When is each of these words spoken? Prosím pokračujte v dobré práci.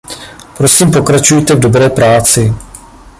Prosím 0.57 0.91
pokračujte 0.91 1.55
v 1.55 1.59
dobré 1.59 1.89
práci. 1.89 2.53